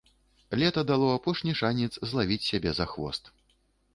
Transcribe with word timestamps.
Лета 0.61 0.81
дало 0.91 1.07
апошні 1.17 1.53
шанец 1.59 1.91
злавіць 2.11 2.41
сябе 2.49 2.71
за 2.79 2.85
хвост. 2.95 3.23